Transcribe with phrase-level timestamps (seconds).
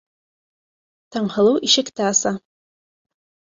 [1.17, 2.35] Таңһылыу ишекте аса.